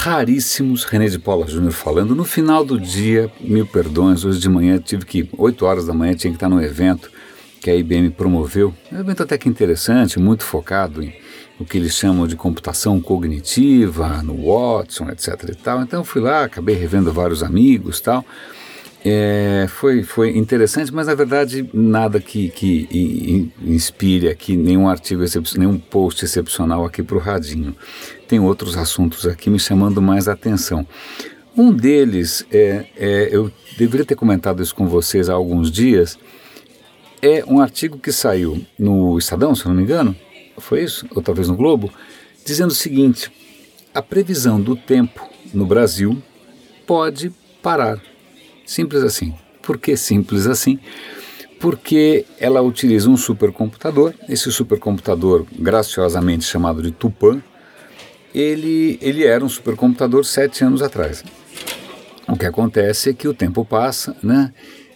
raríssimos, 0.00 0.84
René 0.84 1.08
de 1.08 1.18
Paula 1.18 1.46
Júnior 1.46 1.72
falando. 1.72 2.14
No 2.14 2.24
final 2.24 2.64
do 2.64 2.80
dia, 2.80 3.30
mil 3.38 3.66
perdões, 3.66 4.24
hoje 4.24 4.40
de 4.40 4.48
manhã 4.48 4.78
tive 4.78 5.04
que, 5.04 5.28
8 5.36 5.66
horas 5.66 5.86
da 5.86 5.92
manhã, 5.92 6.14
tinha 6.14 6.30
que 6.30 6.36
estar 6.36 6.48
num 6.48 6.58
evento 6.58 7.10
que 7.60 7.68
a 7.68 7.76
IBM 7.76 8.08
promoveu. 8.08 8.72
Um 8.90 8.98
evento 8.98 9.22
até 9.22 9.36
que 9.36 9.46
interessante, 9.46 10.18
muito 10.18 10.42
focado 10.42 11.02
em 11.02 11.12
o 11.58 11.66
que 11.66 11.76
eles 11.76 11.94
chamam 11.94 12.26
de 12.26 12.34
computação 12.34 12.98
cognitiva, 12.98 14.22
no 14.22 14.46
Watson, 14.46 15.10
etc 15.10 15.50
e 15.50 15.54
tal. 15.54 15.82
Então 15.82 16.02
fui 16.02 16.22
lá, 16.22 16.44
acabei 16.44 16.76
revendo 16.76 17.12
vários 17.12 17.42
amigos 17.42 18.00
tal. 18.00 18.24
É, 19.02 19.66
foi, 19.68 20.02
foi 20.02 20.36
interessante, 20.36 20.92
mas 20.92 21.06
na 21.06 21.14
verdade 21.14 21.68
nada 21.72 22.20
que, 22.20 22.50
que 22.50 23.50
inspire 23.62 24.28
aqui 24.28 24.56
nenhum 24.56 24.88
artigo, 24.88 25.22
nenhum 25.56 25.78
post 25.78 26.24
excepcional 26.24 26.84
aqui 26.84 27.02
para 27.02 27.16
o 27.16 27.20
Radinho. 27.20 27.74
Tem 28.28 28.38
outros 28.38 28.76
assuntos 28.76 29.26
aqui 29.26 29.48
me 29.48 29.58
chamando 29.58 30.02
mais 30.02 30.28
a 30.28 30.32
atenção. 30.32 30.86
Um 31.56 31.72
deles, 31.72 32.44
é, 32.52 32.86
é, 32.96 33.28
eu 33.32 33.50
deveria 33.78 34.04
ter 34.04 34.14
comentado 34.14 34.62
isso 34.62 34.74
com 34.74 34.86
vocês 34.86 35.28
há 35.28 35.32
alguns 35.32 35.70
dias, 35.70 36.18
é 37.22 37.42
um 37.46 37.60
artigo 37.60 37.98
que 37.98 38.12
saiu 38.12 38.64
no 38.78 39.18
Estadão, 39.18 39.54
se 39.54 39.66
não 39.66 39.74
me 39.74 39.82
engano, 39.82 40.14
foi 40.58 40.82
isso? 40.84 41.06
Ou 41.14 41.22
talvez 41.22 41.48
no 41.48 41.56
Globo, 41.56 41.90
dizendo 42.44 42.70
o 42.70 42.74
seguinte: 42.74 43.30
a 43.94 44.02
previsão 44.02 44.60
do 44.60 44.76
tempo 44.76 45.28
no 45.52 45.66
Brasil 45.66 46.22
pode 46.86 47.32
parar 47.62 48.00
Simples 48.70 49.02
assim. 49.02 49.34
Por 49.60 49.78
que 49.78 49.96
simples 49.96 50.46
assim? 50.46 50.78
Porque 51.58 52.24
ela 52.38 52.62
utiliza 52.62 53.10
um 53.10 53.16
supercomputador, 53.16 54.14
esse 54.28 54.50
supercomputador 54.52 55.44
graciosamente 55.58 56.44
chamado 56.44 56.80
de 56.80 56.92
Tupan, 56.92 57.42
ele, 58.32 58.96
ele 59.02 59.24
era 59.26 59.44
um 59.44 59.48
supercomputador 59.48 60.24
sete 60.24 60.62
anos 60.62 60.82
atrás. 60.82 61.24
O 62.28 62.36
que 62.36 62.46
acontece 62.46 63.10
é 63.10 63.12
que 63.12 63.26
o 63.26 63.34
tempo 63.34 63.64
passa, 63.64 64.16
né? 64.22 64.52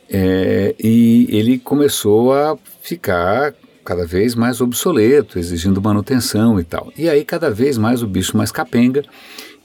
É, 0.08 0.72
e 0.78 1.26
ele 1.36 1.58
começou 1.58 2.32
a 2.32 2.56
ficar 2.80 3.54
cada 3.84 4.06
vez 4.06 4.36
mais 4.36 4.60
obsoleto, 4.60 5.36
exigindo 5.36 5.82
manutenção 5.82 6.60
e 6.60 6.64
tal. 6.64 6.92
E 6.96 7.08
aí 7.08 7.24
cada 7.24 7.50
vez 7.50 7.76
mais 7.76 8.04
o 8.04 8.06
bicho 8.06 8.36
mais 8.36 8.52
capenga 8.52 9.02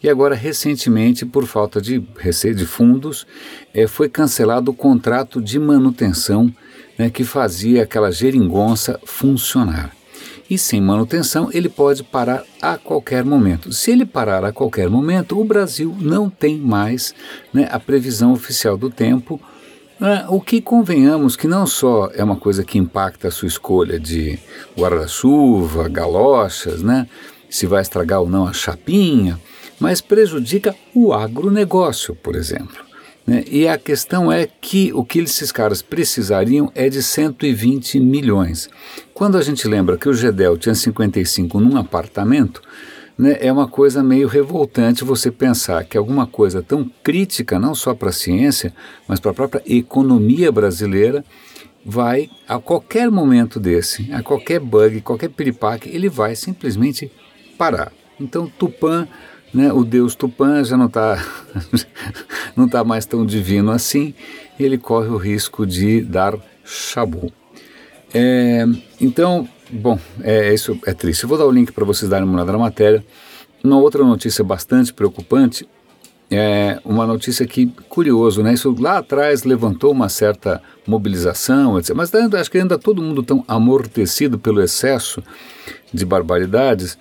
e 0.02 0.10
agora, 0.10 0.34
recentemente, 0.34 1.26
por 1.26 1.46
falta 1.46 1.82
de 1.82 2.02
receita 2.18 2.58
de 2.58 2.66
fundos, 2.66 3.28
é, 3.74 3.86
foi 3.86 4.08
cancelado 4.08 4.72
o 4.72 4.74
contrato 4.74 5.42
de 5.42 5.60
manutenção 5.60 6.54
né, 6.98 7.10
que 7.10 7.24
fazia 7.24 7.84
aquela 7.84 8.12
geringonça 8.12 9.00
funcionar. 9.04 9.94
E 10.50 10.58
sem 10.58 10.82
manutenção, 10.82 11.50
ele 11.54 11.70
pode 11.70 12.04
parar 12.04 12.44
a 12.62 12.78
qualquer 12.78 13.24
momento. 13.24 13.72
Se 13.72 13.92
ele 13.92 14.06
parar 14.06 14.44
a 14.44 14.52
qualquer 14.52 14.90
momento, 14.90 15.40
o 15.40 15.44
Brasil 15.44 15.96
não 16.00 16.30
tem 16.30 16.58
mais 16.58 17.14
né, 17.54 17.68
a 17.72 17.80
previsão 17.80 18.34
oficial 18.34 18.76
do 18.76 18.90
tempo. 18.90 19.40
Né, 20.00 20.26
o 20.30 20.42
que 20.42 20.60
convenhamos 20.60 21.36
que 21.36 21.48
não 21.48 21.68
só 21.68 22.10
é 22.16 22.24
uma 22.24 22.38
coisa 22.38 22.64
que 22.64 22.80
impacta 22.80 23.28
a 23.28 23.32
sua 23.32 23.48
escolha 23.48 24.00
de 24.00 24.40
guarda-chuva, 24.78 25.88
galochas, 25.88 26.82
né, 26.82 27.08
se 27.50 27.68
vai 27.68 27.82
estragar 27.82 28.22
ou 28.22 28.30
não 28.30 28.48
a 28.48 28.54
chapinha, 28.54 29.40
mas 29.80 30.02
prejudica 30.02 30.76
o 30.94 31.14
agronegócio, 31.14 32.16
por 32.16 32.36
exemplo. 32.36 32.90
Né? 33.26 33.44
E 33.50 33.68
a 33.68 33.78
questão 33.78 34.32
é 34.32 34.48
que 34.48 34.92
o 34.94 35.06
que 35.06 35.20
esses 35.20 35.52
caras 35.52 35.82
precisariam 35.82 36.72
é 36.74 36.90
de 36.90 37.04
120 37.04 38.00
milhões. 38.00 38.70
Quando 39.14 39.38
a 39.38 39.42
gente 39.42 39.68
lembra 39.68 39.98
que 39.98 40.10
o 40.10 40.14
Gedel 40.14 40.58
tinha 40.58 40.74
55 40.74 41.60
num 41.60 41.78
apartamento, 41.78 42.62
né, 43.16 43.38
é 43.40 43.52
uma 43.52 43.68
coisa 43.68 44.02
meio 44.02 44.28
revoltante 44.28 45.04
você 45.04 45.30
pensar 45.30 45.84
que 45.84 45.98
alguma 45.98 46.26
coisa 46.26 46.64
tão 46.64 46.90
crítica, 47.04 47.60
não 47.60 47.76
só 47.76 47.94
para 47.94 48.10
a 48.10 48.14
ciência, 48.14 48.74
mas 49.08 49.20
para 49.20 49.32
a 49.32 49.34
própria 49.34 49.62
economia 49.66 50.52
brasileira, 50.52 51.24
vai, 51.86 52.30
a 52.48 52.58
qualquer 52.60 53.12
momento 53.12 53.60
desse, 53.60 54.12
a 54.12 54.24
qualquer 54.24 54.60
bug, 54.60 55.02
qualquer 55.02 55.30
piripaque, 55.30 55.90
ele 55.90 56.10
vai 56.10 56.36
simplesmente 56.36 57.12
parar. 57.58 57.92
Então, 58.20 58.48
Tupã 58.48 59.08
né, 59.54 59.72
o 59.74 59.84
deus 59.84 60.16
Tupã 60.16 60.64
já 60.64 60.78
não 60.78 60.86
está 60.86 61.24
não 62.56 62.68
tá 62.68 62.84
mais 62.84 63.06
tão 63.06 63.26
divino 63.26 63.72
assim, 63.72 64.14
ele 64.60 64.78
corre 64.78 65.08
o 65.08 65.18
risco 65.18 65.66
de 65.66 66.02
dar 66.02 66.36
chabu. 66.64 67.32
É, 68.14 68.66
então, 69.00 69.48
bom, 69.72 70.00
é, 70.22 70.54
isso 70.54 70.78
é 70.86 70.94
triste. 70.94 71.24
Eu 71.24 71.30
vou 71.30 71.38
dar 71.38 71.46
o 71.46 71.52
link 71.52 71.72
para 71.72 71.86
vocês 71.86 72.10
darem 72.10 72.26
uma 72.26 72.36
olhada 72.36 72.52
na 72.52 72.58
matéria. 72.58 73.04
Uma 73.64 73.78
outra 73.78 74.04
notícia 74.04 74.44
bastante 74.44 74.94
preocupante 74.94 75.68
é 76.32 76.80
uma 76.86 77.08
notícia 77.08 77.46
que, 77.46 77.68
curioso, 77.88 78.44
né? 78.44 78.54
Isso 78.54 78.76
lá 78.80 79.00
atrás 79.00 79.44
levantou 79.44 79.92
uma 79.92 80.10
certa 80.10 80.62
mobilização, 80.86 81.78
etc. 81.80 81.96
Mas 81.96 82.14
ainda, 82.14 82.40
acho 82.40 82.52
que 82.52 82.58
ainda 82.58 82.78
todo 82.78 83.02
mundo 83.02 83.24
tão 83.24 83.44
amortecido 83.48 84.38
pelo 84.38 84.62
excesso 84.62 85.24
de 85.92 86.06
barbaridades 86.06 86.98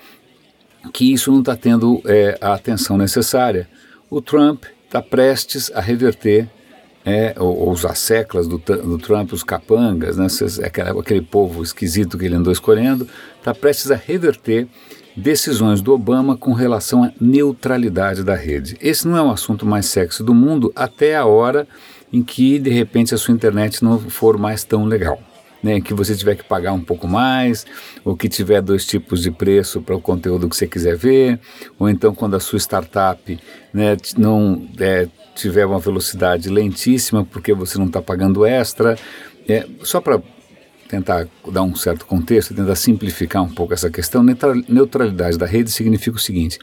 que 0.89 1.13
isso 1.13 1.31
não 1.31 1.41
está 1.41 1.57
tendo 1.57 2.01
é, 2.05 2.39
a 2.41 2.55
atenção 2.55 2.97
necessária. 2.97 3.69
O 4.11 4.21
Trump 4.21 4.65
está 4.87 5.03
prestes 5.03 5.71
a 5.75 5.81
reverter 5.81 6.49
é, 7.05 7.35
ou, 7.39 7.71
os 7.71 7.85
asseclas 7.85 8.47
do, 8.47 8.59
do, 8.59 8.99
Trump, 8.99 9.33
os 9.33 9.43
capangas, 9.43 10.17
né, 10.17 10.27
aquele, 10.65 10.91
aquele 10.91 11.23
povo 11.23 11.63
esquisito 11.63 12.19
que 12.19 12.25
ele 12.25 12.35
andou 12.35 12.53
escolhendo, 12.53 13.09
está 13.39 13.55
prestes 13.55 13.91
a 13.91 13.97
reverter 13.97 14.67
decisões 15.17 15.81
do 15.81 15.93
Obama 15.93 16.37
com 16.37 16.53
relação 16.53 17.05
à 17.05 17.13
neutralidade 17.21 18.23
da 18.23 18.35
rede. 18.35 18.77
Esse 18.81 19.09
não 19.09 19.17
é 19.17 19.23
o 19.23 19.31
assunto 19.31 19.67
mais 19.67 19.87
sexy 19.87 20.23
do 20.23 20.35
mundo 20.35 20.73
até 20.77 21.17
a 21.17 21.25
hora 21.25 21.67
em 22.13 22.23
que, 22.23 22.59
de 22.59 22.71
repente, 22.71 23.15
a 23.15 23.19
sua 23.19 23.35
internet 23.35 23.83
não 23.83 23.99
for 23.99 24.39
mais 24.39 24.65
tão 24.65 24.85
legal 24.85 25.21
né, 25.63 25.81
que 25.81 25.95
você 25.95 26.15
tiver 26.15 26.37
que 26.37 26.45
pagar 26.45 26.73
um 26.73 26.81
pouco 26.81 27.07
mais, 27.09 27.67
ou 28.05 28.17
que 28.17 28.29
tiver 28.29 28.61
dois 28.63 28.87
tipos 28.87 29.23
de 29.23 29.31
preço 29.31 29.81
para 29.81 29.97
o 29.97 30.01
conteúdo 30.01 30.49
que 30.49 30.57
você 30.57 30.67
quiser 30.67 30.97
ver, 30.97 31.41
ou 31.79 31.89
então 31.89 32.15
quando 32.15 32.37
a 32.37 32.41
sua 32.41 32.59
startup 32.59 33.39
né, 33.73 33.97
não 34.17 34.69
é, 34.79 35.09
tiver 35.35 35.67
uma 35.67 35.79
velocidade 35.79 36.49
lentíssima 36.49 37.25
porque 37.25 37.53
você 37.53 37.79
não 37.79 37.87
está 37.87 38.03
pagando 38.03 38.45
extra. 38.45 38.97
É, 39.49 39.67
só 39.83 40.01
para 40.01 40.21
tentar 40.89 41.29
dar 41.53 41.63
um 41.63 41.75
certo 41.77 42.07
contexto, 42.07 42.55
tentar 42.55 42.75
simplificar 42.75 43.43
um 43.43 43.49
pouco 43.49 43.75
essa 43.75 43.91
questão, 43.91 44.25
neutralidade 44.69 45.39
da 45.39 45.47
rede 45.47 45.71
significa 45.71 46.17
o 46.17 46.21
seguinte: 46.21 46.59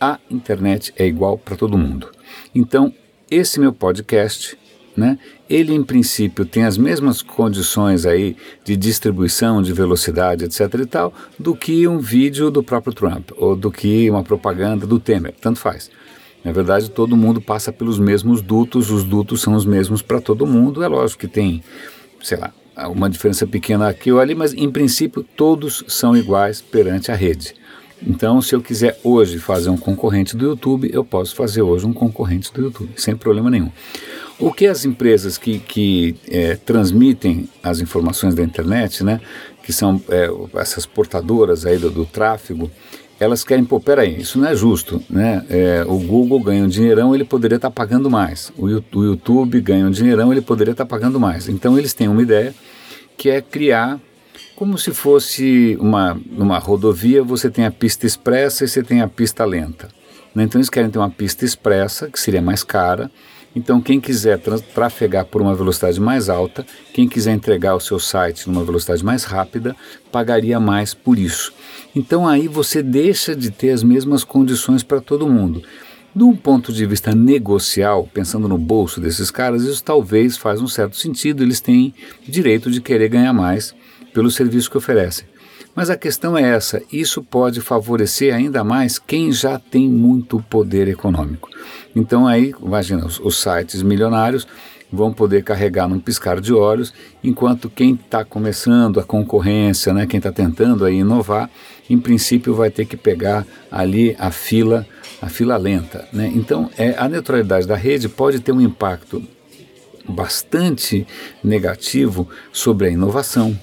a 0.00 0.18
internet 0.30 0.92
é 0.96 1.06
igual 1.06 1.36
para 1.38 1.56
todo 1.56 1.78
mundo. 1.78 2.10
Então, 2.54 2.92
esse 3.30 3.60
meu 3.60 3.72
podcast 3.72 4.58
né? 5.00 5.18
Ele, 5.48 5.74
em 5.74 5.82
princípio, 5.82 6.44
tem 6.44 6.64
as 6.64 6.76
mesmas 6.76 7.22
condições 7.22 8.04
aí 8.04 8.36
de 8.62 8.76
distribuição, 8.76 9.62
de 9.62 9.72
velocidade, 9.72 10.44
etc. 10.44 10.60
e 10.74 10.86
tal, 10.86 11.12
do 11.38 11.56
que 11.56 11.88
um 11.88 11.98
vídeo 11.98 12.50
do 12.50 12.62
próprio 12.62 12.92
Trump, 12.92 13.30
ou 13.36 13.56
do 13.56 13.70
que 13.70 14.08
uma 14.10 14.22
propaganda 14.22 14.86
do 14.86 15.00
Temer, 15.00 15.34
tanto 15.40 15.58
faz. 15.58 15.90
Na 16.44 16.52
verdade, 16.52 16.90
todo 16.90 17.16
mundo 17.16 17.40
passa 17.40 17.72
pelos 17.72 17.98
mesmos 17.98 18.40
dutos, 18.40 18.90
os 18.90 19.02
dutos 19.02 19.40
são 19.40 19.54
os 19.54 19.64
mesmos 19.66 20.02
para 20.02 20.20
todo 20.20 20.46
mundo. 20.46 20.82
É 20.82 20.88
lógico 20.88 21.20
que 21.20 21.28
tem, 21.28 21.62
sei 22.22 22.38
lá, 22.38 22.52
uma 22.88 23.10
diferença 23.10 23.46
pequena 23.46 23.88
aqui 23.88 24.12
ou 24.12 24.20
ali, 24.20 24.34
mas 24.34 24.54
em 24.54 24.70
princípio 24.70 25.22
todos 25.36 25.84
são 25.88 26.16
iguais 26.16 26.60
perante 26.60 27.10
a 27.10 27.14
rede. 27.14 27.54
Então, 28.06 28.40
se 28.40 28.54
eu 28.54 28.62
quiser 28.62 28.98
hoje 29.04 29.38
fazer 29.38 29.68
um 29.68 29.76
concorrente 29.76 30.34
do 30.34 30.46
YouTube, 30.46 30.88
eu 30.90 31.04
posso 31.04 31.34
fazer 31.34 31.60
hoje 31.60 31.84
um 31.84 31.92
concorrente 31.92 32.50
do 32.52 32.62
YouTube, 32.62 32.90
sem 32.96 33.14
problema 33.14 33.50
nenhum. 33.50 33.70
O 34.40 34.50
que 34.52 34.66
as 34.66 34.86
empresas 34.86 35.36
que, 35.36 35.58
que 35.58 36.16
é, 36.26 36.56
transmitem 36.56 37.46
as 37.62 37.80
informações 37.80 38.34
da 38.34 38.42
internet, 38.42 39.04
né, 39.04 39.20
que 39.62 39.70
são 39.70 40.00
é, 40.08 40.30
essas 40.58 40.86
portadoras 40.86 41.66
aí 41.66 41.76
do, 41.76 41.90
do, 41.90 42.06
tráfego, 42.06 42.70
elas 43.18 43.44
querem, 43.44 43.66
pô, 43.66 43.78
peraí, 43.78 44.18
isso 44.18 44.38
não 44.38 44.48
é 44.48 44.56
justo, 44.56 45.02
né? 45.10 45.44
É, 45.50 45.84
o 45.86 45.98
Google 45.98 46.40
ganha 46.40 46.64
um 46.64 46.68
dinheirão, 46.68 47.14
ele 47.14 47.24
poderia 47.24 47.56
estar 47.56 47.68
tá 47.68 47.74
pagando 47.74 48.08
mais. 48.08 48.50
O, 48.56 48.66
YouTube 48.66 49.60
ganha 49.60 49.86
um 49.86 49.90
dinheirão, 49.90 50.32
ele 50.32 50.40
poderia 50.40 50.72
estar 50.72 50.86
tá 50.86 50.88
pagando 50.88 51.20
mais. 51.20 51.46
Então 51.46 51.78
eles 51.78 51.92
têm 51.92 52.08
uma 52.08 52.22
ideia 52.22 52.54
que 53.18 53.28
é 53.28 53.42
criar 53.42 54.00
como 54.56 54.78
se 54.78 54.92
fosse 54.92 55.76
uma, 55.80 56.18
uma 56.30 56.58
rodovia, 56.58 57.22
você 57.22 57.50
tem 57.50 57.66
a 57.66 57.70
pista 57.70 58.06
expressa 58.06 58.64
e 58.64 58.68
você 58.68 58.82
tem 58.82 59.02
a 59.02 59.08
pista 59.08 59.44
lenta. 59.44 59.88
Né? 60.34 60.44
Então 60.44 60.58
eles 60.58 60.70
querem 60.70 60.90
ter 60.90 60.98
uma 60.98 61.10
pista 61.10 61.44
expressa, 61.44 62.08
que 62.08 62.18
seria 62.18 62.40
mais 62.40 62.62
cara, 62.62 63.10
então, 63.54 63.80
quem 63.80 64.00
quiser 64.00 64.38
trafegar 64.38 65.24
por 65.24 65.42
uma 65.42 65.54
velocidade 65.54 66.00
mais 66.00 66.28
alta, 66.28 66.64
quem 66.94 67.08
quiser 67.08 67.32
entregar 67.32 67.74
o 67.74 67.80
seu 67.80 67.98
site 67.98 68.48
numa 68.48 68.62
velocidade 68.62 69.04
mais 69.04 69.24
rápida, 69.24 69.74
pagaria 70.12 70.60
mais 70.60 70.94
por 70.94 71.18
isso. 71.18 71.52
Então, 71.94 72.28
aí 72.28 72.46
você 72.46 72.80
deixa 72.80 73.34
de 73.34 73.50
ter 73.50 73.70
as 73.70 73.82
mesmas 73.82 74.22
condições 74.22 74.84
para 74.84 75.00
todo 75.00 75.26
mundo. 75.26 75.62
De 76.14 76.22
um 76.22 76.36
ponto 76.36 76.72
de 76.72 76.86
vista 76.86 77.12
negocial, 77.14 78.08
pensando 78.12 78.48
no 78.48 78.58
bolso 78.58 79.00
desses 79.00 79.30
caras, 79.30 79.62
isso 79.62 79.82
talvez 79.82 80.36
faz 80.36 80.60
um 80.60 80.68
certo 80.68 80.96
sentido, 80.96 81.42
eles 81.42 81.60
têm 81.60 81.92
direito 82.26 82.70
de 82.70 82.80
querer 82.80 83.08
ganhar 83.08 83.32
mais 83.32 83.74
pelo 84.12 84.30
serviço 84.30 84.70
que 84.70 84.78
oferecem. 84.78 85.26
Mas 85.80 85.88
a 85.88 85.96
questão 85.96 86.36
é 86.36 86.42
essa: 86.42 86.82
isso 86.92 87.22
pode 87.22 87.62
favorecer 87.62 88.34
ainda 88.34 88.62
mais 88.62 88.98
quem 88.98 89.32
já 89.32 89.58
tem 89.58 89.88
muito 89.88 90.38
poder 90.42 90.86
econômico. 90.88 91.48
Então, 91.96 92.26
aí, 92.26 92.52
imagina, 92.62 93.06
os, 93.06 93.18
os 93.18 93.40
sites 93.40 93.82
milionários 93.82 94.46
vão 94.92 95.10
poder 95.10 95.42
carregar 95.42 95.88
num 95.88 95.98
piscar 95.98 96.38
de 96.38 96.52
olhos, 96.52 96.92
enquanto 97.24 97.70
quem 97.70 97.94
está 97.94 98.22
começando 98.22 99.00
a 99.00 99.04
concorrência, 99.04 99.94
né, 99.94 100.06
quem 100.06 100.18
está 100.18 100.30
tentando 100.30 100.84
aí 100.84 100.96
inovar, 100.96 101.48
em 101.88 101.98
princípio 101.98 102.54
vai 102.54 102.70
ter 102.70 102.84
que 102.84 102.94
pegar 102.94 103.46
ali 103.72 104.14
a 104.18 104.30
fila, 104.30 104.86
a 105.22 105.30
fila 105.30 105.56
lenta. 105.56 106.06
Né? 106.12 106.30
Então, 106.34 106.68
é, 106.76 106.94
a 106.98 107.08
neutralidade 107.08 107.66
da 107.66 107.74
rede 107.74 108.06
pode 108.06 108.40
ter 108.40 108.52
um 108.52 108.60
impacto 108.60 109.22
bastante 110.06 111.06
negativo 111.42 112.28
sobre 112.52 112.88
a 112.88 112.90
inovação, 112.90 113.58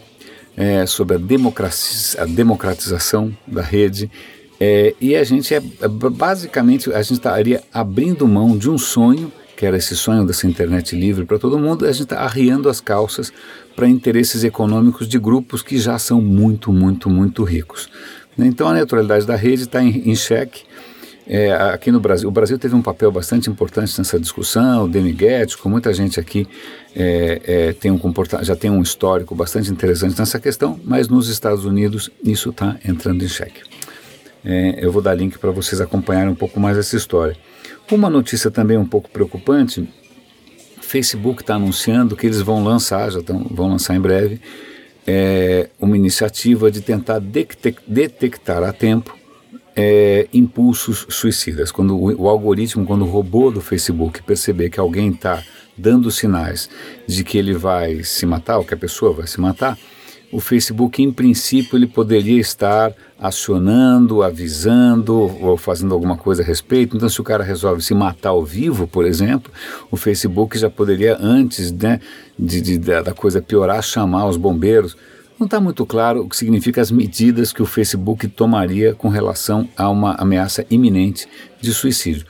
é, 0.57 0.85
sobre 0.87 1.15
a, 1.15 1.19
a, 1.19 2.25
democratização 2.25 3.31
da 3.45 3.61
rede. 3.61 4.11
É, 4.59 4.95
e 4.99 5.15
a 5.15 5.23
gente 5.23 5.53
é 5.53 5.61
basicamente 6.11 6.91
a 6.91 6.99
gente 6.99 7.13
estaria 7.13 7.63
abrindo 7.71 8.27
mão 8.27 8.57
de 8.57 8.67
um 8.67 8.77
sonho 8.77 9.31
que 9.55 9.65
era 9.65 9.75
esse 9.75 9.95
sonho 9.95 10.23
dessa 10.23 10.45
internet 10.45 10.95
livre 10.95 11.25
para 11.25 11.39
todo 11.39 11.57
mundo, 11.57 11.83
a 11.83 11.91
gente 11.91 12.03
está 12.03 12.19
arriando 12.19 12.69
as 12.69 12.79
calças 12.79 13.33
para 13.75 13.87
interesses 13.87 14.43
econômicos 14.43 15.07
de 15.07 15.17
grupos 15.17 15.63
que 15.63 15.79
já 15.79 15.97
são 15.97 16.21
muito, 16.21 16.71
muito, 16.71 17.09
muito 17.09 17.43
ricos. 17.43 17.89
Então 18.37 18.67
a 18.67 18.73
neutralidade 18.73 19.25
da 19.25 19.35
rede 19.35 19.63
está 19.63 19.81
em, 19.81 20.11
em 20.11 20.15
xeque. 20.15 20.63
É, 21.29 21.51
aqui 21.51 21.91
no 21.91 21.99
Brasil, 21.99 22.29
o 22.29 22.31
Brasil 22.31 22.57
teve 22.57 22.73
um 22.73 22.81
papel 22.81 23.11
bastante 23.11 23.49
importante 23.49 23.97
nessa 23.97 24.17
discussão, 24.17 24.85
o 24.85 25.57
com 25.61 25.67
muita 25.67 25.93
gente 25.93 26.21
aqui 26.21 26.47
é, 26.95 27.41
é, 27.43 27.73
tem 27.73 27.91
um 27.91 27.99
já 28.41 28.55
tem 28.55 28.71
um 28.71 28.81
histórico 28.81 29.35
bastante 29.35 29.69
interessante 29.69 30.17
nessa 30.17 30.39
questão, 30.39 30.79
mas 30.85 31.09
nos 31.09 31.27
Estados 31.27 31.65
Unidos 31.65 32.09
isso 32.23 32.51
está 32.51 32.77
entrando 32.87 33.25
em 33.25 33.27
xeque. 33.27 33.61
É, 34.45 34.77
eu 34.79 34.89
vou 34.89 35.01
dar 35.01 35.15
link 35.15 35.37
para 35.37 35.51
vocês 35.51 35.81
acompanharem 35.81 36.31
um 36.31 36.35
pouco 36.35 36.61
mais 36.61 36.77
essa 36.77 36.95
história. 36.95 37.35
Uma 37.91 38.09
notícia 38.09 38.49
também 38.49 38.77
um 38.77 38.85
pouco 38.85 39.09
preocupante: 39.09 39.85
Facebook 40.79 41.41
está 41.41 41.55
anunciando 41.55 42.15
que 42.15 42.25
eles 42.25 42.41
vão 42.41 42.63
lançar, 42.63 43.11
já 43.11 43.21
tão, 43.21 43.43
vão 43.51 43.69
lançar 43.69 43.95
em 43.95 43.99
breve, 43.99 44.39
é, 45.05 45.69
uma 45.77 45.97
iniciativa 45.97 46.71
de 46.71 46.79
tentar 46.79 47.19
detectar 47.19 48.63
a 48.63 48.71
tempo 48.71 49.16
é, 49.77 50.27
impulsos 50.33 51.05
suicidas. 51.07 51.71
Quando 51.71 51.95
o, 51.95 52.23
o, 52.23 52.27
algoritmo, 52.27 52.83
quando 52.83 53.03
o 53.03 53.09
robô 53.09 53.51
do 53.51 53.61
Facebook 53.61 54.23
perceber 54.23 54.71
que 54.71 54.79
alguém 54.79 55.11
está 55.11 55.43
dando 55.77 56.09
sinais 56.09 56.67
de 57.05 57.23
que 57.23 57.37
ele 57.37 57.53
vai 57.53 58.03
se 58.03 58.25
matar, 58.25 58.57
ou 58.57 58.65
que 58.65 58.73
a 58.73 58.77
pessoa 58.77 59.13
vai 59.13 59.27
se 59.27 59.39
matar, 59.39 59.77
o 60.31 60.41
Facebook, 60.41 61.01
em 61.01 61.11
princípio, 61.11 61.77
ele 61.77 61.87
poderia 61.87 62.41
estar 62.41 62.91
acionando, 63.17 64.23
avisando 64.23 65.15
ou 65.15 65.55
fazendo 65.55 65.93
alguma 65.93 66.17
coisa 66.17 66.41
a 66.41 66.45
respeito. 66.45 66.97
Então, 66.97 67.07
se 67.07 67.21
o 67.21 67.23
cara 67.23 67.43
resolve 67.43 67.81
se 67.81 67.93
matar 67.93 68.29
ao 68.29 68.43
vivo, 68.43 68.87
por 68.87 69.05
exemplo, 69.05 69.51
o 69.89 69.95
Facebook 69.95 70.57
já 70.57 70.69
poderia, 70.69 71.17
antes 71.21 71.71
né, 71.71 72.01
de, 72.37 72.59
de 72.59 72.77
da 72.77 73.13
coisa 73.13 73.41
piorar, 73.41 73.81
chamar 73.81 74.27
os 74.27 74.35
bombeiros 74.35 74.97
não 75.39 75.45
está 75.45 75.59
muito 75.59 75.85
claro 75.85 76.21
o 76.21 76.29
que 76.29 76.35
significa 76.35 76.81
as 76.81 76.89
medidas 76.89 77.53
que 77.53 77.61
o 77.61 77.65
Facebook 77.65 78.27
tomaria 78.27 78.93
com 78.93 79.07
relação 79.07 79.69
a 79.77 79.89
uma 79.89 80.13
ameaça 80.15 80.65
iminente 80.69 81.27
de 81.61 81.73
suicídio. 81.73 82.25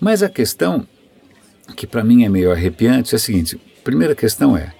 Mas 0.00 0.22
a 0.22 0.28
questão, 0.28 0.86
que 1.76 1.86
para 1.86 2.04
mim 2.04 2.24
é 2.24 2.28
meio 2.28 2.52
arrepiante, 2.52 3.14
é 3.14 3.16
a 3.16 3.18
seguinte: 3.18 3.60
primeira 3.82 4.14
questão 4.14 4.56
é, 4.56 4.72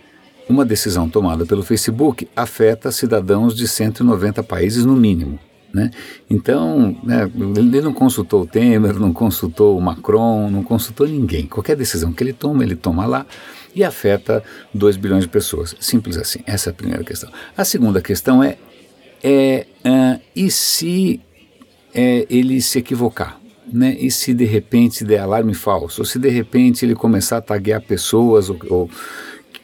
uma 0.49 0.65
decisão 0.65 1.09
tomada 1.09 1.45
pelo 1.45 1.63
Facebook 1.63 2.29
afeta 2.37 2.93
cidadãos 2.93 3.57
de 3.57 3.67
190 3.67 4.43
países 4.43 4.85
no 4.85 4.95
mínimo. 4.95 5.39
Né? 5.75 5.91
Então, 6.31 6.97
né, 7.03 7.29
ele 7.35 7.81
não 7.81 7.93
consultou 7.93 8.43
o 8.43 8.47
Temer, 8.47 8.95
não 8.95 9.13
consultou 9.13 9.77
o 9.77 9.81
Macron, 9.81 10.49
não 10.49 10.63
consultou 10.63 11.05
ninguém. 11.05 11.47
Qualquer 11.49 11.75
decisão 11.75 12.13
que 12.13 12.23
ele 12.23 12.33
toma, 12.33 12.63
ele 12.63 12.77
toma 12.77 13.05
lá 13.07 13.27
e 13.75 13.83
afeta 13.83 14.41
2 14.73 14.97
bilhões 14.97 15.25
de 15.25 15.29
pessoas. 15.29 15.75
Simples 15.81 16.17
assim. 16.17 16.39
Essa 16.47 16.71
é 16.71 16.73
a 16.73 16.75
primeira 16.75 17.03
questão. 17.03 17.29
A 17.57 17.65
segunda 17.65 18.01
questão 18.01 18.41
é, 18.41 18.57
é 19.21 19.67
uh, 19.85 20.21
e 20.37 20.49
se 20.49 21.21
é, 21.93 22.25
ele 22.31 22.63
se 22.63 22.79
equivocar? 22.79 23.41
Né? 23.67 23.97
E 23.99 24.13
se 24.13 24.33
de 24.33 24.45
repente 24.45 25.05
der 25.05 25.19
alarme 25.19 25.55
falso? 25.55 26.03
Ou 26.03 26.07
se 26.07 26.21
de 26.21 26.29
repente 26.29 26.87
ele 26.87 26.95
começar 26.95 27.39
a 27.39 27.43
taguear 27.43 27.83
pessoas 27.83 28.49
ou, 28.49 28.57
ou 28.69 28.91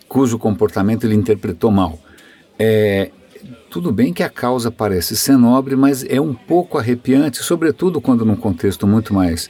cujo 0.09 0.41
comportamento 0.41 1.05
ele 1.05 1.15
interpretou 1.15 1.71
mal? 1.71 2.01
É, 2.59 3.13
tudo 3.71 3.93
bem 3.93 4.13
que 4.13 4.23
a 4.23 4.29
causa 4.29 4.71
parece 4.71 5.17
ser 5.17 5.39
nobre, 5.39 5.77
mas 5.77 6.05
é 6.05 6.21
um 6.21 6.35
pouco 6.35 6.77
arrepiante, 6.77 7.39
sobretudo 7.39 8.01
quando 8.01 8.25
num 8.25 8.35
contexto 8.35 8.87
muito 8.87 9.15
mais, 9.15 9.49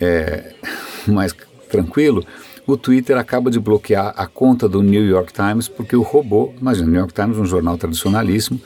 é, 0.00 0.52
mais 1.06 1.32
tranquilo, 1.70 2.26
o 2.66 2.76
Twitter 2.76 3.16
acaba 3.16 3.50
de 3.50 3.60
bloquear 3.60 4.12
a 4.16 4.26
conta 4.26 4.68
do 4.68 4.82
New 4.82 5.04
York 5.04 5.32
Times 5.32 5.68
porque 5.68 5.96
o 5.96 6.02
robô, 6.02 6.52
imagina, 6.60 6.88
New 6.88 6.98
York 6.98 7.14
Times, 7.14 7.38
um 7.38 7.46
jornal 7.46 7.78
tradicionalíssimo, 7.78 8.60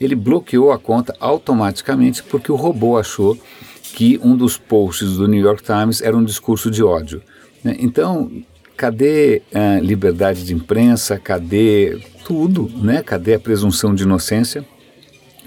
ele 0.00 0.14
bloqueou 0.14 0.72
a 0.72 0.78
conta 0.78 1.14
automaticamente 1.20 2.22
porque 2.22 2.50
o 2.50 2.56
robô 2.56 2.98
achou 2.98 3.38
que 3.82 4.18
um 4.22 4.36
dos 4.36 4.56
posts 4.56 5.16
do 5.16 5.28
New 5.28 5.40
York 5.40 5.62
Times 5.62 6.00
era 6.00 6.16
um 6.16 6.24
discurso 6.24 6.70
de 6.70 6.82
ódio. 6.82 7.22
Né? 7.62 7.76
Então, 7.78 8.30
cadê 8.76 9.42
uh, 9.52 9.84
liberdade 9.84 10.44
de 10.44 10.54
imprensa? 10.54 11.18
Cadê 11.18 12.00
tudo? 12.30 12.70
Né? 12.76 13.02
Cadê 13.02 13.34
a 13.34 13.40
presunção 13.40 13.92
de 13.92 14.04
inocência? 14.04 14.64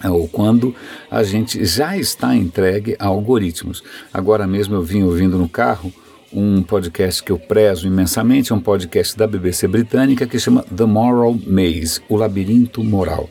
ou 0.04 0.28
quando 0.28 0.76
a 1.10 1.24
gente 1.24 1.64
já 1.64 1.98
está 1.98 2.36
entregue 2.36 2.94
a 3.00 3.08
algoritmos. 3.08 3.82
Agora 4.14 4.46
mesmo 4.46 4.76
eu 4.76 4.84
vim 4.84 5.02
ouvindo 5.02 5.38
no 5.38 5.48
carro 5.48 5.94
um 6.34 6.62
podcast 6.62 7.24
que 7.24 7.32
eu 7.32 7.40
prezo 7.40 7.88
imensamente, 7.88 8.52
é 8.52 8.56
um 8.56 8.60
podcast 8.60 9.18
da 9.18 9.26
BBC 9.26 9.66
britânica 9.66 10.28
que 10.28 10.38
chama 10.38 10.64
The 10.64 10.84
Moral 10.84 11.38
Maze, 11.48 12.02
o 12.10 12.18
labirinto 12.18 12.84
moral. 12.84 13.30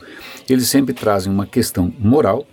Eles 0.49 0.67
sempre 0.67 0.95
trazem 0.95 1.31
uma 1.31 1.45
questão 1.45 1.93
moral 1.99 2.47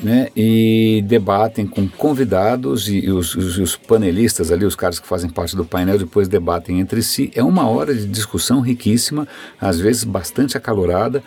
né, 0.00 0.28
e 0.36 1.02
debatem 1.06 1.66
com 1.66 1.88
convidados 1.88 2.88
e, 2.88 2.98
e 2.98 3.10
os, 3.10 3.34
os, 3.34 3.58
os, 3.58 3.76
panelistas 3.76 4.50
ali, 4.50 4.64
os 4.64 4.76
caras 4.76 4.98
que 4.98 5.06
fazem 5.06 5.28
parte 5.28 5.56
do 5.56 5.64
painel, 5.64 5.98
depois 5.98 6.28
debatem 6.28 6.80
entre 6.80 7.02
si. 7.02 7.30
É 7.34 7.42
uma 7.42 7.68
hora 7.68 7.94
de 7.94 8.06
discussão 8.06 8.60
riquíssima, 8.60 9.26
às 9.60 9.78
vezes 9.78 10.04
bastante 10.04 10.56
acalorada, 10.56 11.22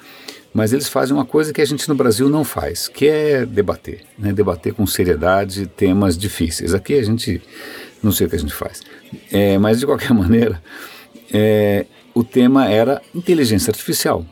mas 0.54 0.72
eles 0.72 0.88
fazem 0.88 1.16
uma 1.16 1.26
coisa 1.26 1.54
que 1.54 1.62
a 1.62 1.66
gente 1.66 1.88
no 1.90 1.96
Brasil 1.96 2.30
não 2.30 2.44
faz, 2.44 2.88
que 2.88 3.08
é 3.08 3.46
debater, 3.46 4.02
né, 4.18 4.32
debater 4.32 4.74
com 4.74 4.88
seriedade 4.88 5.68
temas 5.68 6.18
difíceis. 6.18 6.74
Aqui 6.74 6.94
a 6.94 7.04
gente 7.04 7.42
não 8.02 8.12
sei 8.12 8.28
o 8.28 8.30
que 8.30 8.36
a 8.36 8.40
gente 8.40 8.54
faz. 8.54 8.82
É, 9.32 9.58
mas, 9.58 9.80
de 9.80 9.86
qualquer 9.86 10.14
maneira, 10.16 10.62
é, 11.34 11.86
o 12.14 12.24
tema 12.24 12.70
era 12.70 13.02
inteligência 13.14 13.72
artificial, 13.72 14.26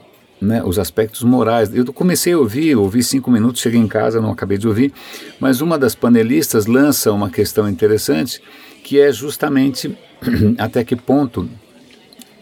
né, 0.44 0.62
os 0.64 0.78
aspectos 0.78 1.24
morais. 1.24 1.74
Eu 1.74 1.86
comecei 1.94 2.34
a 2.34 2.38
ouvir, 2.38 2.76
ouvi 2.76 3.02
cinco 3.02 3.32
minutos, 3.32 3.62
cheguei 3.62 3.80
em 3.80 3.88
casa, 3.88 4.22
não 4.22 4.32
acabei 4.32 4.58
de 4.58 4.68
ouvir, 4.68 4.94
mas 5.40 5.62
uma 5.62 5.78
das 5.78 5.96
panelistas 5.96 6.66
lança 6.66 7.12
uma 7.12 7.30
questão 7.30 7.68
interessante, 7.68 8.42
que 8.84 9.00
é 9.00 9.12
justamente 9.12 9.98
até 10.58 10.84
que 10.84 10.96
ponto 10.96 11.50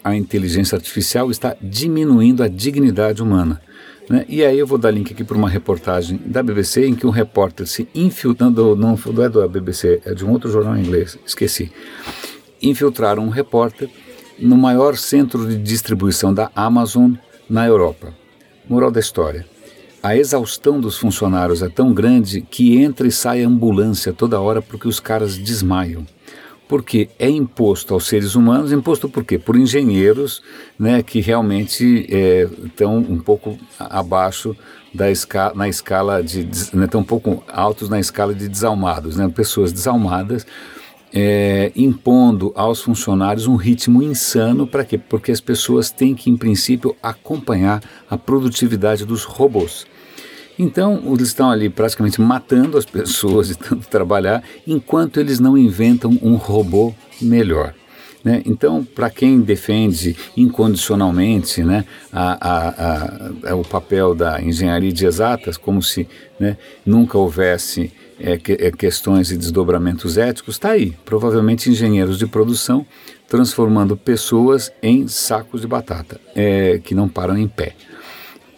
a 0.04 0.16
inteligência 0.16 0.76
artificial 0.76 1.30
está 1.30 1.56
diminuindo 1.62 2.42
a 2.42 2.48
dignidade 2.48 3.22
humana. 3.22 3.62
Né? 4.10 4.26
E 4.28 4.44
aí 4.44 4.58
eu 4.58 4.66
vou 4.66 4.78
dar 4.78 4.90
link 4.90 5.14
aqui 5.14 5.24
para 5.24 5.38
uma 5.38 5.48
reportagem 5.48 6.20
da 6.26 6.42
BBC 6.42 6.88
em 6.88 6.96
que 6.96 7.06
um 7.06 7.12
repórter 7.12 7.68
se 7.68 7.88
infiltrando, 7.94 8.76
não, 8.76 8.98
não 8.98 9.24
é 9.24 9.30
da 9.30 9.48
BBC, 9.48 10.02
é 10.06 10.14
de 10.14 10.26
um 10.26 10.32
outro 10.32 10.52
jornal 10.52 10.76
inglês, 10.76 11.18
esqueci. 11.26 11.72
Infiltraram 12.62 13.24
um 13.24 13.30
repórter 13.30 13.90
no 14.40 14.58
maior 14.58 14.98
centro 14.98 15.48
de 15.48 15.58
distribuição 15.58 16.34
da 16.34 16.52
Amazon 16.56 17.14
na 17.52 17.68
Europa. 17.68 18.14
Moral 18.68 18.90
da 18.90 19.02
história. 19.02 19.46
A 20.02 20.16
exaustão 20.16 20.80
dos 20.80 20.98
funcionários 20.98 21.62
é 21.62 21.68
tão 21.68 21.94
grande 21.94 22.42
que 22.42 22.78
entra 22.78 23.06
e 23.06 23.12
sai 23.12 23.44
ambulância 23.44 24.14
toda 24.14 24.40
hora 24.40 24.62
porque 24.62 24.88
os 24.88 25.00
caras 25.00 25.38
desmaiam 25.38 26.06
porque 26.72 27.10
é 27.20 27.30
imposto 27.30 27.94
aos 27.94 28.08
seres 28.08 28.34
humanos, 28.34 28.72
imposto 28.72 29.10
por 29.10 29.26
quê? 29.26 29.38
Por 29.38 29.58
engenheiros 29.58 30.42
né, 30.80 31.04
que 31.04 31.20
realmente 31.20 32.08
estão 32.66 32.96
é, 32.96 33.12
um 33.12 33.20
pouco 33.20 33.58
abaixo 33.78 34.56
da 34.94 35.12
escala, 35.12 35.54
na 35.54 35.68
escala 35.68 36.24
de, 36.24 36.48
estão 36.50 36.80
né, 36.80 36.88
um 36.96 37.04
pouco 37.04 37.44
altos 37.52 37.90
na 37.90 38.00
escala 38.00 38.34
de 38.34 38.48
desalmados, 38.48 39.18
né, 39.18 39.28
pessoas 39.28 39.74
desalmadas, 39.74 40.48
é, 41.14 41.72
impondo 41.76 42.52
aos 42.56 42.82
funcionários 42.82 43.48
um 43.48 43.56
ritmo 43.56 44.02
insano 44.02 44.66
para 44.66 44.86
quê? 44.86 44.98
Porque 44.98 45.32
as 45.32 45.42
pessoas 45.42 45.92
têm 45.92 46.16
que, 46.16 46.30
em 46.30 46.38
princípio, 46.38 46.96
acompanhar 47.04 47.84
a 48.10 48.18
produtividade 48.18 49.06
dos 49.06 49.24
robôs. 49.24 49.86
Então, 50.58 51.02
eles 51.08 51.30
estão 51.30 51.50
ali 51.50 51.70
praticamente 51.70 52.22
matando 52.22 52.78
as 52.78 52.86
pessoas 52.88 53.48
de 53.48 53.58
tanto 53.58 53.88
trabalhar, 53.88 54.44
enquanto 54.66 55.20
eles 55.20 55.40
não 55.40 55.58
inventam 55.58 56.18
um 56.22 56.36
robô 56.36 56.94
melhor. 57.22 57.74
Né? 58.24 58.42
Então, 58.46 58.84
para 58.84 59.10
quem 59.10 59.42
defende 59.42 60.16
incondicionalmente 60.38 61.64
né, 61.64 61.86
a, 62.12 62.38
a, 62.50 63.52
a, 63.52 63.56
o 63.56 63.64
papel 63.64 64.14
da 64.14 64.42
engenharia 64.42 64.92
de 64.92 65.06
exatas, 65.06 65.58
como 65.58 65.82
se 65.82 66.08
né, 66.40 66.58
nunca 66.86 67.18
houvesse 67.18 67.92
é, 68.20 68.38
que, 68.38 68.54
é, 68.54 68.72
questões 68.72 69.32
e 69.32 69.38
desdobramentos 69.38 70.18
éticos, 70.18 70.56
está 70.56 70.72
aí. 70.72 70.96
Provavelmente 71.04 71.70
engenheiros 71.70 72.20
de 72.20 72.28
produção 72.28 72.86
transformando 73.28 73.96
pessoas 73.96 74.72
em 74.84 75.08
sacos 75.08 75.62
de 75.62 75.68
batata, 75.68 76.20
é, 76.36 76.80
que 76.84 76.94
não 76.94 77.08
param 77.08 77.38
em 77.38 77.48
pé. 77.48 77.74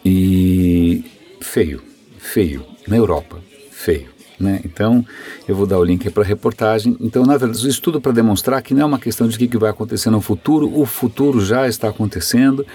E 0.04 1.04
feio, 1.40 1.82
feio. 2.18 2.64
Na 2.86 2.96
Europa, 2.96 3.40
feio. 3.70 4.13
Né? 4.38 4.60
Então, 4.64 5.04
eu 5.46 5.54
vou 5.54 5.66
dar 5.66 5.78
o 5.78 5.84
link 5.84 6.10
para 6.10 6.22
a 6.22 6.26
reportagem. 6.26 6.96
Então, 7.00 7.24
na 7.24 7.36
verdade, 7.36 7.64
o 7.64 7.70
estudo 7.70 8.00
para 8.00 8.12
demonstrar 8.12 8.60
que 8.62 8.74
não 8.74 8.82
é 8.82 8.84
uma 8.84 8.98
questão 8.98 9.28
de 9.28 9.36
o 9.36 9.48
que 9.48 9.58
vai 9.58 9.70
acontecer 9.70 10.10
no 10.10 10.20
futuro, 10.20 10.70
o 10.78 10.84
futuro 10.84 11.44
já 11.44 11.68
está 11.68 11.88
acontecendo 11.88 12.66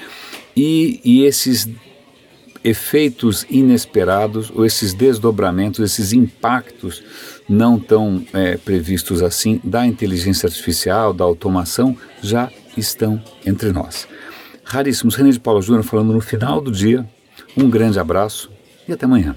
e, 0.55 1.01
e 1.03 1.25
esses 1.25 1.69
efeitos 2.63 3.45
inesperados, 3.49 4.51
ou 4.53 4.65
esses 4.65 4.93
desdobramentos, 4.93 5.79
esses 5.79 6.13
impactos 6.13 7.03
não 7.47 7.79
tão 7.79 8.25
é, 8.33 8.57
previstos 8.57 9.23
assim 9.23 9.59
da 9.63 9.85
inteligência 9.85 10.47
artificial, 10.47 11.13
da 11.13 11.23
automação, 11.23 11.95
já 12.21 12.51
estão 12.77 13.21
entre 13.45 13.71
nós. 13.71 14.07
Raríssimos. 14.63 15.15
René 15.15 15.31
de 15.31 15.39
Paula 15.39 15.61
Júnior 15.61 15.83
falando 15.83 16.13
no 16.13 16.21
final 16.21 16.61
do 16.61 16.71
dia. 16.71 17.07
Um 17.57 17.69
grande 17.69 17.99
abraço 17.99 18.51
e 18.87 18.93
até 18.93 19.05
amanhã. 19.05 19.35